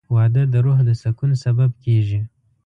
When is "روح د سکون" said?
0.65-1.31